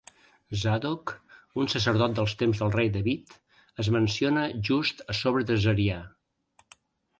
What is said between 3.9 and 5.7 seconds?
menciona just a sobre de